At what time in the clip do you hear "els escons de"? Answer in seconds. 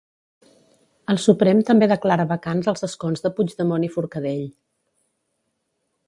2.73-3.31